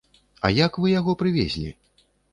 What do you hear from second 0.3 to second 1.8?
А як вы яго прывезлі?